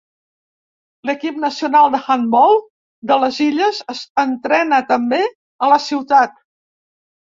L'equip 1.09 1.37
nacional 1.43 1.91
d'handbol 1.97 2.59
de 3.13 3.21
les 3.27 3.39
illes 3.51 3.85
entrena 4.27 4.85
també 4.93 5.25
a 5.67 5.75
la 5.75 5.83
ciutat. 5.91 6.39